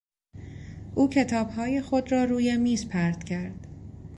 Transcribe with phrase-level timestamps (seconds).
[0.95, 3.67] او کتابهای خود را روی میز پرت کرد.